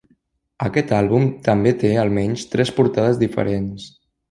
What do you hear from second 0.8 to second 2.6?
àlbum també té almenys